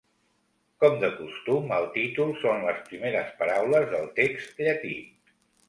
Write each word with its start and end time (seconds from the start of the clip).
Com 0.83 0.95
de 1.03 1.09
costum 1.17 1.69
el 1.81 1.85
títol 1.99 2.33
són 2.45 2.65
les 2.69 2.81
primeres 2.89 3.31
paraules 3.45 3.89
del 3.95 4.11
text 4.19 4.67
llatí. 4.67 4.99